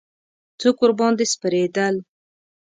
[0.59, 1.95] څوک ورباندې سپرېدل.